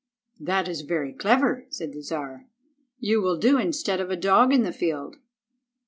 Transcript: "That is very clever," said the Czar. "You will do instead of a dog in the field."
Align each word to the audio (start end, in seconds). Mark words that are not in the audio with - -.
"That 0.39 0.67
is 0.67 0.81
very 0.81 1.13
clever," 1.13 1.67
said 1.69 1.93
the 1.93 2.01
Czar. 2.01 2.47
"You 2.97 3.21
will 3.21 3.37
do 3.37 3.59
instead 3.59 4.01
of 4.01 4.09
a 4.09 4.15
dog 4.15 4.51
in 4.51 4.63
the 4.63 4.73
field." 4.73 5.17